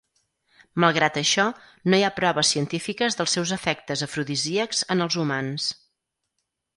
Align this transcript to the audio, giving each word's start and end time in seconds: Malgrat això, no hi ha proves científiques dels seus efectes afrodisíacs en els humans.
Malgrat 0.83 1.17
això, 1.21 1.43
no 1.93 1.99
hi 1.99 2.05
ha 2.07 2.15
proves 2.15 2.53
científiques 2.55 3.17
dels 3.19 3.35
seus 3.37 3.51
efectes 3.57 4.05
afrodisíacs 4.07 4.81
en 4.97 5.05
els 5.07 5.19
humans. 5.25 5.69